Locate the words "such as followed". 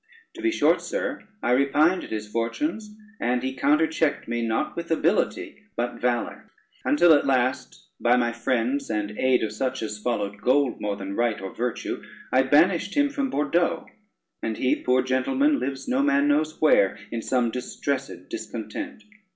9.51-10.41